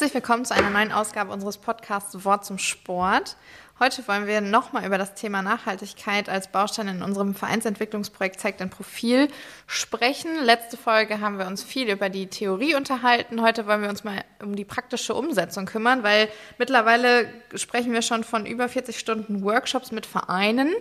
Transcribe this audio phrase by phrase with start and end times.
[0.00, 3.36] Herzlich willkommen zu einer neuen Ausgabe unseres Podcasts Wort zum Sport.
[3.78, 8.70] Heute wollen wir nochmal über das Thema Nachhaltigkeit als Baustein in unserem Vereinsentwicklungsprojekt Zeigt ein
[8.70, 9.28] Profil
[9.66, 10.42] sprechen.
[10.42, 13.42] Letzte Folge haben wir uns viel über die Theorie unterhalten.
[13.42, 18.24] Heute wollen wir uns mal um die praktische Umsetzung kümmern, weil mittlerweile sprechen wir schon
[18.24, 20.72] von über 40 Stunden Workshops mit Vereinen.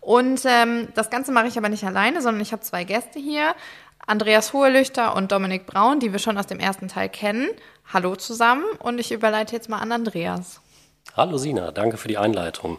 [0.00, 3.54] Und ähm, das Ganze mache ich aber nicht alleine, sondern ich habe zwei Gäste hier.
[4.08, 7.50] Andreas Hohelüchter und Dominik Braun, die wir schon aus dem ersten Teil kennen.
[7.92, 10.62] Hallo zusammen und ich überleite jetzt mal an Andreas.
[11.16, 12.78] Hallo Sina, danke für die Einleitung.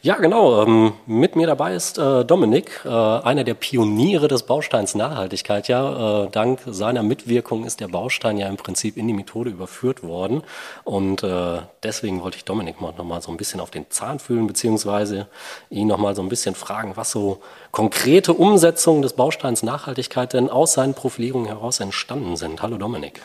[0.00, 4.94] Ja, genau, ähm, mit mir dabei ist äh, Dominik, äh, einer der Pioniere des Bausteins
[4.94, 5.68] Nachhaltigkeit.
[5.68, 10.02] Ja, äh, dank seiner Mitwirkung ist der Baustein ja im Prinzip in die Methode überführt
[10.02, 10.44] worden.
[10.84, 14.18] Und äh, deswegen wollte ich Dominik mal noch mal so ein bisschen auf den Zahn
[14.18, 15.26] fühlen, beziehungsweise
[15.68, 20.48] ihn noch mal so ein bisschen fragen, was so konkrete Umsetzungen des Bausteins Nachhaltigkeit denn
[20.48, 22.62] aus seinen Profilierungen heraus entstanden sind.
[22.62, 23.20] Hallo Dominik.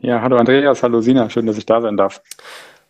[0.00, 2.22] Ja, hallo Andreas, hallo Sina, schön, dass ich da sein darf.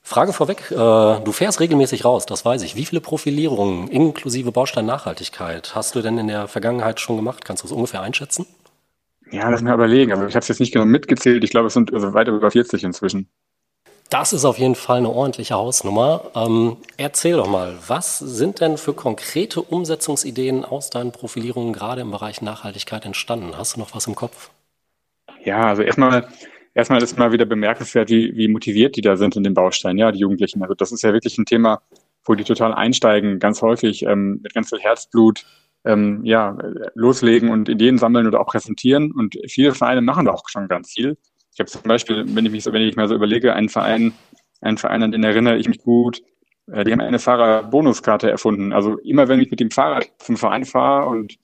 [0.09, 2.77] Frage vorweg, äh, du fährst regelmäßig raus, das weiß ich.
[2.77, 7.45] Wie viele Profilierungen inklusive Baustein Nachhaltigkeit hast du denn in der Vergangenheit schon gemacht?
[7.45, 8.47] Kannst du es ungefähr einschätzen?
[9.33, 10.13] Ja, lass mir überlegen.
[10.13, 11.43] Also ich habe es jetzt nicht genau mitgezählt.
[11.43, 13.29] Ich glaube, es sind also weiter über 40 inzwischen.
[14.09, 16.31] Das ist auf jeden Fall eine ordentliche Hausnummer.
[16.37, 22.13] Ähm, erzähl doch mal, was sind denn für konkrete Umsetzungsideen aus deinen Profilierungen gerade im
[22.13, 23.59] Bereich Nachhaltigkeit entstanden?
[23.59, 24.51] Hast du noch was im Kopf?
[25.43, 26.29] Ja, also erstmal
[26.77, 30.13] erstmal ist mal wieder bemerkenswert, wie, wie motiviert die da sind in den Bausteinen, ja,
[30.13, 30.63] die Jugendlichen.
[30.63, 31.81] Also das ist ja wirklich ein Thema,
[32.25, 35.47] wo die total einsteigen, ganz häufig ähm, mit ganz viel Herzblut
[35.85, 36.57] ähm, ja,
[36.95, 39.11] loslegen und Ideen sammeln oder auch präsentieren.
[39.11, 41.17] Und viele Vereine machen da auch schon ganz viel.
[41.55, 44.13] Ich habe zum Beispiel, wenn ich mich so, wenn ich mal so überlege, einen Verein,
[44.61, 46.23] einen Verein, an den erinnere ich mich gut,
[46.71, 48.75] äh, die haben eine Fahrerbonuskarte erfunden.
[48.75, 51.37] Also immer wenn ich mit dem Fahrrad zum Verein fahre und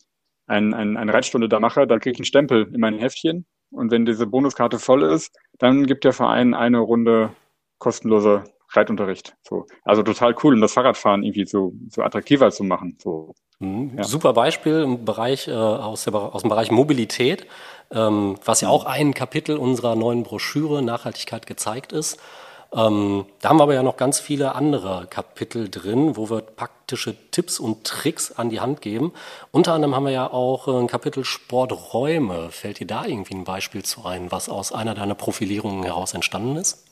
[0.47, 3.91] ein, ein, eine Reitstunde da mache, dann kriege ich einen Stempel in mein Heftchen und
[3.91, 7.31] wenn diese Bonuskarte voll ist, dann gibt der Verein eine Runde
[7.79, 9.35] kostenlose Reitunterricht.
[9.43, 9.67] So.
[9.85, 12.97] Also total cool, um das Fahrradfahren irgendwie so, so attraktiver zu machen.
[13.03, 13.35] So.
[13.59, 13.93] Mhm.
[13.97, 14.05] Ja.
[14.05, 17.47] Super Beispiel im Bereich, äh, aus, der, aus dem Bereich Mobilität,
[17.91, 22.21] ähm, was ja auch ein Kapitel unserer neuen Broschüre Nachhaltigkeit gezeigt ist.
[22.75, 27.15] Ähm, da haben wir aber ja noch ganz viele andere Kapitel drin, wo wir praktische
[27.31, 29.13] Tipps und Tricks an die Hand geben.
[29.51, 32.51] Unter anderem haben wir ja auch ein Kapitel Sporträume.
[32.51, 36.57] Fällt dir da irgendwie ein Beispiel zu ein, was aus einer deiner Profilierungen heraus entstanden
[36.57, 36.87] ist?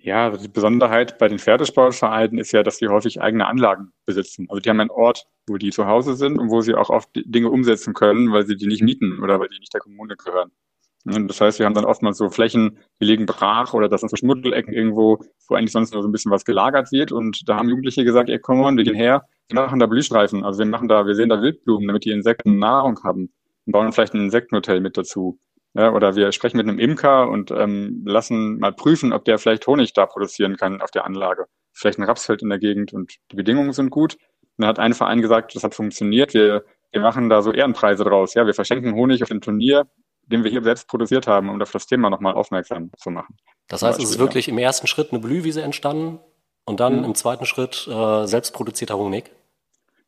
[0.00, 4.46] Ja, also die Besonderheit bei den Pferdesportvereinen ist ja, dass sie häufig eigene Anlagen besitzen.
[4.48, 7.10] Also die haben einen Ort, wo die zu Hause sind und wo sie auch oft
[7.14, 10.52] Dinge umsetzen können, weil sie die nicht mieten oder weil die nicht der Kommune gehören.
[11.08, 14.16] Das heißt, wir haben dann oftmals so Flächen, die liegen brach oder das sind so
[14.16, 17.12] Schmuddelecken irgendwo, wo eigentlich sonst nur so ein bisschen was gelagert wird.
[17.12, 20.44] Und da haben Jugendliche gesagt, ey, komm on, wir gehen her, wir machen da Blühstreifen.
[20.44, 23.32] Also wir machen da, wir sehen da Wildblumen, damit die Insekten Nahrung haben
[23.66, 25.38] und bauen vielleicht ein Insektenhotel mit dazu.
[25.74, 29.66] Ja, oder wir sprechen mit einem Imker und ähm, lassen mal prüfen, ob der vielleicht
[29.66, 31.46] Honig da produzieren kann auf der Anlage.
[31.72, 34.14] Vielleicht ein Rapsfeld in der Gegend und die Bedingungen sind gut.
[34.14, 36.34] Und dann hat ein Verein gesagt, das hat funktioniert.
[36.34, 38.34] Wir, wir machen da so Ehrenpreise draus.
[38.34, 39.86] Ja, wir verschenken Honig auf dem Turnier
[40.28, 43.36] den wir hier selbst produziert haben, um auf das Thema nochmal aufmerksam zu machen.
[43.66, 44.52] Das heißt, es ist wirklich ja.
[44.52, 46.20] im ersten Schritt eine Blühwiese entstanden
[46.64, 47.04] und dann mhm.
[47.04, 49.30] im zweiten Schritt äh, selbstproduzierter Honig?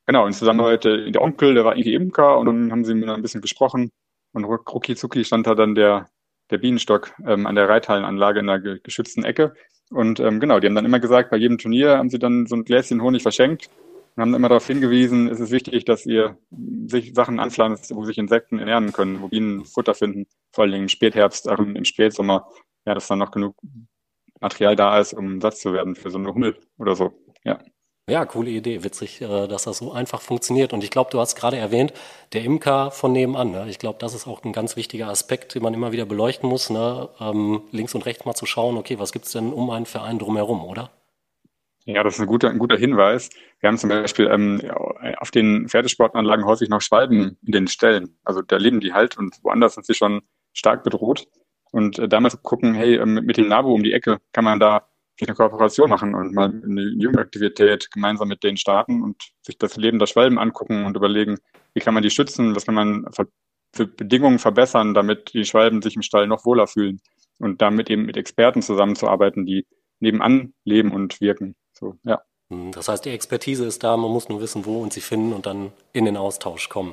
[0.06, 3.22] Genau, in Zusammenarbeit der Onkel, der war irgendwie Imker und dann haben sie mir ein
[3.22, 3.91] bisschen gesprochen
[4.32, 6.09] und rucki zucki stand da dann der,
[6.50, 9.54] der Bienenstock ähm, an der Reithallenanlage in der geschützten Ecke.
[9.91, 12.56] Und ähm, genau, die haben dann immer gesagt, bei jedem Turnier haben sie dann so
[12.56, 13.70] ein Gläschen Honig verschenkt
[14.16, 16.37] und haben immer darauf hingewiesen, es ist wichtig, dass ihr
[16.87, 20.88] sich Sachen anpflanzt, wo sich Insekten ernähren können, wo Bienen Futter finden, vor allem im
[20.88, 22.48] Spätherbst, auch im Spätsommer,
[22.87, 23.56] ja, dass dann noch genug
[24.41, 27.12] Material da ist, um Satz zu werden für so eine Hummel oder so.
[27.44, 27.59] Ja.
[28.09, 28.82] Ja, coole Idee.
[28.82, 30.72] Witzig, äh, dass das so einfach funktioniert.
[30.72, 31.92] Und ich glaube, du hast gerade erwähnt,
[32.32, 33.53] der Imker von nebenan.
[33.53, 33.66] Ne?
[33.69, 36.71] Ich glaube, das ist auch ein ganz wichtiger Aspekt, den man immer wieder beleuchten muss.
[36.71, 37.09] Ne?
[37.21, 40.65] Ähm, links und rechts mal zu schauen, okay, was gibt's denn um einen Verein drumherum,
[40.65, 40.91] oder?
[41.94, 43.30] Ja, das ist ein guter, ein guter Hinweis.
[43.60, 44.62] Wir haben zum Beispiel ähm,
[45.18, 48.16] auf den Pferdesportanlagen häufig noch Schwalben in den Ställen.
[48.24, 50.22] Also da leben die halt und woanders sind sie schon
[50.53, 51.26] stark bedroht.
[51.72, 54.88] Und äh, damals gucken, hey, ähm, mit dem NABU um die Ecke kann man da
[55.20, 59.98] eine Kooperation machen und mal eine Jugendaktivität gemeinsam mit denen starten und sich das Leben
[59.98, 61.38] der Schwalben angucken und überlegen,
[61.74, 63.04] wie kann man die schützen, was kann man
[63.72, 67.00] für Bedingungen verbessern, damit die Schwalben sich im Stall noch wohler fühlen
[67.38, 69.66] und damit eben mit Experten zusammenzuarbeiten, die
[70.00, 71.54] nebenan leben und wirken.
[71.80, 72.22] So, ja.
[72.50, 75.32] Hm, das heißt, die Expertise ist da, man muss nur wissen, wo und sie finden
[75.32, 76.92] und dann in den Austausch kommen.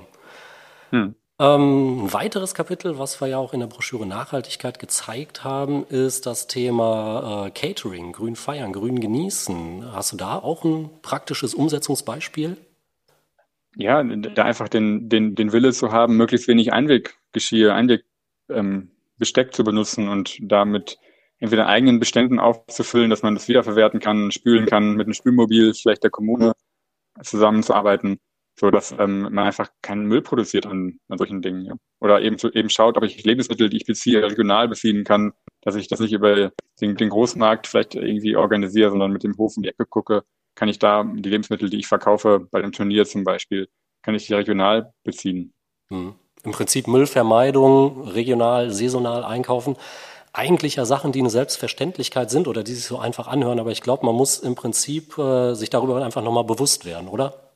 [0.92, 1.16] Hm.
[1.39, 6.25] Ähm, ein weiteres Kapitel, was wir ja auch in der Broschüre Nachhaltigkeit gezeigt haben, ist
[6.25, 9.92] das Thema äh, Catering, grün feiern, grün genießen.
[9.92, 12.57] Hast du da auch ein praktisches Umsetzungsbeispiel?
[13.75, 19.63] Ja, da einfach den, den, den Wille zu haben, möglichst wenig Einweggeschirr, Einwegbesteck ähm, zu
[19.63, 20.98] benutzen und damit
[21.39, 26.04] entweder eigenen Beständen aufzufüllen, dass man das wiederverwerten kann, spülen kann, mit einem Spülmobil vielleicht
[26.04, 26.54] der Kommune
[27.22, 28.19] zusammenzuarbeiten,
[28.60, 31.66] so dass ähm, man einfach keinen Müll produziert an, an solchen Dingen.
[31.66, 31.75] Ja.
[32.00, 35.75] Oder eben, so, eben schaut, ob ich Lebensmittel, die ich beziehe, regional beziehen kann, dass
[35.75, 36.51] ich das nicht über
[36.81, 40.24] den, den Großmarkt vielleicht irgendwie organisiere, sondern mit dem Hof in die Ecke gucke,
[40.56, 43.68] kann ich da die Lebensmittel, die ich verkaufe, bei dem Turnier zum Beispiel,
[44.01, 45.54] kann ich die regional beziehen.
[45.89, 46.16] Hm.
[46.44, 49.75] Im Prinzip Müllvermeidung, regional, saisonal einkaufen
[50.38, 53.81] eigentlich ja Sachen, die eine Selbstverständlichkeit sind oder die sich so einfach anhören, aber ich
[53.81, 57.48] glaube, man muss im Prinzip äh, sich darüber einfach nochmal bewusst werden, oder?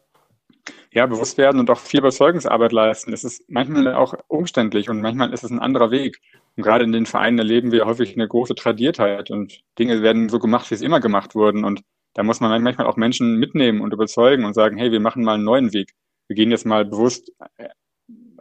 [0.91, 3.13] Ja, bewusst werden und auch viel Überzeugungsarbeit leisten.
[3.13, 6.19] Es ist manchmal auch umständlich und manchmal ist es ein anderer Weg.
[6.57, 10.39] Und gerade in den Vereinen erleben wir häufig eine große Tradiertheit und Dinge werden so
[10.39, 11.63] gemacht, wie es immer gemacht wurden.
[11.63, 11.81] Und
[12.13, 15.35] da muss man manchmal auch Menschen mitnehmen und überzeugen und sagen, hey, wir machen mal
[15.35, 15.93] einen neuen Weg.
[16.27, 17.31] Wir gehen jetzt mal bewusst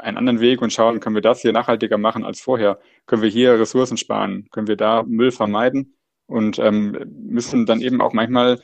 [0.00, 2.79] einen anderen Weg und schauen, können wir das hier nachhaltiger machen als vorher?
[3.06, 4.49] Können wir hier Ressourcen sparen?
[4.50, 5.94] Können wir da Müll vermeiden?
[6.26, 6.97] Und ähm,
[7.29, 8.61] müssen dann eben auch manchmal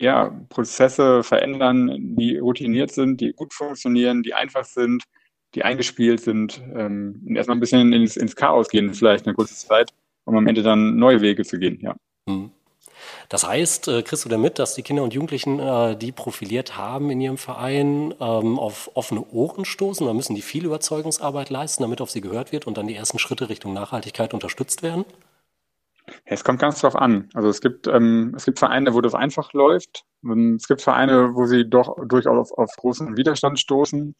[0.00, 5.04] ja, Prozesse verändern, die routiniert sind, die gut funktionieren, die einfach sind,
[5.54, 9.54] die eingespielt sind ähm, und erstmal ein bisschen ins, ins Chaos gehen, vielleicht eine kurze
[9.54, 9.92] Zeit,
[10.24, 11.96] um am Ende dann neue Wege zu gehen, ja.
[12.26, 12.50] Mhm.
[13.28, 17.10] Das heißt, äh, kriegst du damit, dass die Kinder und Jugendlichen, äh, die profiliert haben
[17.10, 20.06] in ihrem Verein, ähm, auf offene Ohren stoßen?
[20.06, 23.18] Da müssen die viel Überzeugungsarbeit leisten, damit auf sie gehört wird und dann die ersten
[23.18, 25.04] Schritte Richtung Nachhaltigkeit unterstützt werden?
[26.06, 27.28] Ja, es kommt ganz drauf an.
[27.34, 30.04] Also es gibt, ähm, es gibt Vereine, wo das einfach läuft.
[30.56, 34.14] Es gibt Vereine, wo sie doch durchaus auf, auf großen Widerstand stoßen.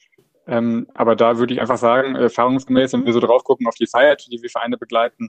[0.47, 3.87] Ähm, aber da würde ich einfach sagen, erfahrungsgemäß, wenn wir so drauf gucken auf die
[3.87, 5.29] Feiert, die wir Vereine begleiten,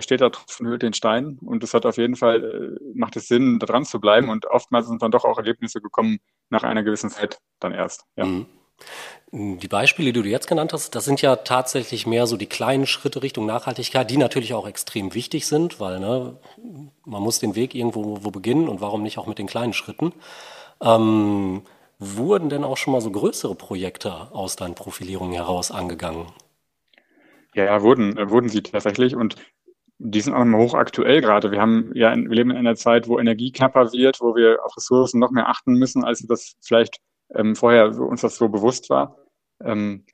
[0.00, 3.28] steht da Tropfen höhlt den Stein und es hat auf jeden Fall, äh, macht es
[3.28, 6.18] Sinn, da dran zu bleiben und oftmals sind dann doch auch Ergebnisse gekommen
[6.50, 8.04] nach einer gewissen Zeit dann erst.
[8.16, 8.26] Ja.
[8.26, 8.46] Mhm.
[9.30, 12.86] Die Beispiele, die du jetzt genannt hast, das sind ja tatsächlich mehr so die kleinen
[12.86, 16.38] Schritte Richtung Nachhaltigkeit, die natürlich auch extrem wichtig sind, weil ne,
[17.04, 20.12] man muss den Weg irgendwo wo beginnen und warum nicht auch mit den kleinen Schritten.
[20.80, 21.62] Ähm,
[21.98, 26.26] wurden denn auch schon mal so größere Projekte aus deinen Profilierungen heraus angegangen?
[27.54, 29.16] Ja, ja, wurden, äh, wurden sie tatsächlich.
[29.16, 29.34] Und
[29.98, 31.50] die sind auch immer hochaktuell gerade.
[31.50, 34.76] Wir haben ja, wir leben in einer Zeit, wo Energie knapper wird, wo wir auf
[34.76, 37.00] Ressourcen noch mehr achten müssen, als das vielleicht
[37.34, 39.16] ähm, vorher uns das so bewusst war.
[39.62, 40.04] Ähm,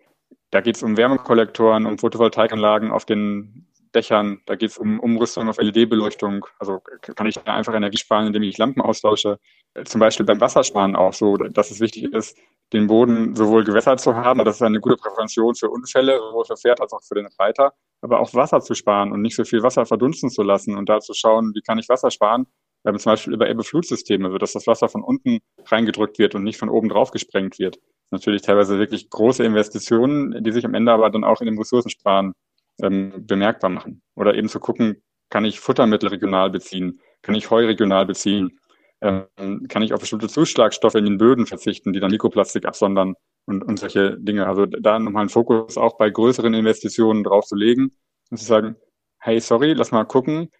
[0.50, 5.48] da geht es um Wärmekollektoren, um Photovoltaikanlagen auf den Dächern, da geht es um Umrüstung
[5.48, 6.46] auf LED-Beleuchtung.
[6.58, 6.80] Also
[7.16, 9.38] kann ich da einfach Energie sparen, indem ich Lampen austausche.
[9.84, 12.36] Zum Beispiel beim Wassersparen auch so, dass es wichtig ist,
[12.72, 16.56] den Boden sowohl gewässert zu haben, das ist eine gute Prävention für Unfälle, sowohl für
[16.56, 19.62] Pferd als auch für den Reiter, aber auch Wasser zu sparen und nicht so viel
[19.62, 22.46] Wasser verdunsten zu lassen und da zu schauen, wie kann ich Wasser sparen,
[22.84, 26.58] ähm, zum Beispiel über Ebbe-Flutsysteme, so dass das Wasser von unten reingedrückt wird und nicht
[26.58, 27.78] von oben drauf gesprengt wird.
[28.10, 32.34] Natürlich teilweise wirklich große Investitionen, die sich am Ende aber dann auch in dem Ressourcensparen
[32.82, 34.02] ähm, bemerkbar machen.
[34.14, 37.00] Oder eben zu gucken, kann ich Futtermittel regional beziehen?
[37.22, 38.58] Kann ich Heu regional beziehen?
[39.00, 43.14] Ähm, kann ich auf bestimmte Zuschlagstoffe in den Böden verzichten, die dann Mikroplastik absondern
[43.46, 44.46] und, und solche Dinge.
[44.46, 47.92] Also da nochmal einen Fokus auch bei größeren Investitionen drauf zu legen
[48.30, 48.76] und zu sagen,
[49.18, 50.50] hey, sorry, lass mal gucken,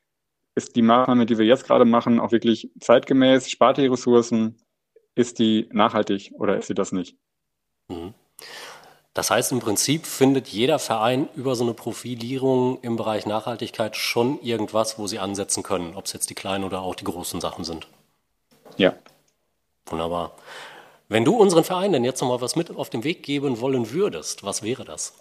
[0.55, 4.57] ist die Maßnahme, die wir jetzt gerade machen, auch wirklich zeitgemäß, spart die Ressourcen,
[5.15, 7.17] ist die nachhaltig oder ist sie das nicht?
[7.89, 8.15] Mhm.
[9.15, 14.41] Das heißt, im Prinzip findet jeder Verein über so eine Profilierung im Bereich Nachhaltigkeit schon
[14.43, 17.65] irgendwas, wo sie ansetzen können, ob es jetzt die kleinen oder auch die großen Sachen
[17.65, 17.87] sind.
[18.77, 18.95] Ja.
[19.87, 20.33] Wunderbar.
[21.09, 24.43] Wenn du unseren Verein denn jetzt nochmal was mit auf den Weg geben wollen würdest,
[24.43, 25.15] was wäre das?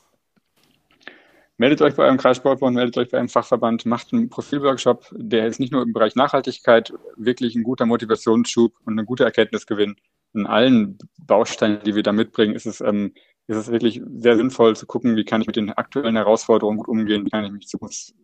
[1.57, 5.59] Meldet euch bei eurem Kreissportbund, meldet euch bei einem Fachverband, macht einen Profilworkshop, der ist
[5.59, 9.97] nicht nur im Bereich Nachhaltigkeit wirklich ein guter Motivationsschub und eine gute Erkenntnisgewinn.
[10.33, 13.13] In allen Bausteinen, die wir da mitbringen, ist es ähm,
[13.47, 16.87] ist es wirklich sehr sinnvoll zu gucken, wie kann ich mit den aktuellen Herausforderungen gut
[16.87, 18.15] umgehen, wie kann ich mich zukunfts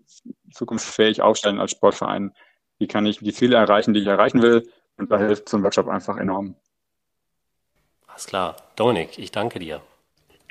[0.54, 2.34] zukunftsfähig aufstellen als Sportverein,
[2.78, 4.70] wie kann ich die Ziele erreichen, die ich erreichen will.
[4.98, 6.56] Und da hilft so ein Workshop einfach enorm.
[8.08, 8.58] Alles klar.
[8.76, 9.82] Dominik, ich danke dir.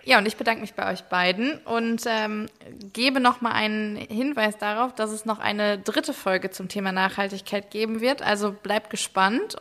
[0.04, 2.48] Ja, und ich bedanke mich bei euch beiden und ähm,
[2.94, 7.70] gebe noch mal einen Hinweis darauf, dass es noch eine dritte Folge zum Thema Nachhaltigkeit
[7.70, 8.22] geben wird.
[8.22, 9.58] Also bleibt gespannt